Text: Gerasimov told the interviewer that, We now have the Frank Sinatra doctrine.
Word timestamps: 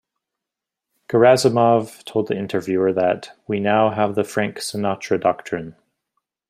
Gerasimov 1.09 2.03
told 2.05 2.27
the 2.27 2.35
interviewer 2.35 2.91
that, 2.91 3.37
We 3.47 3.59
now 3.59 3.91
have 3.91 4.15
the 4.15 4.23
Frank 4.23 4.57
Sinatra 4.57 5.21
doctrine. 5.21 5.75